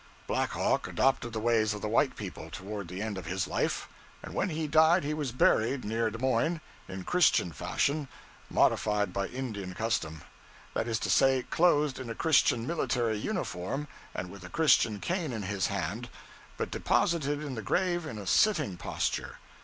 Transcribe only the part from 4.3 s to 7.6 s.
when he died he was buried, near Des Moines, in Christian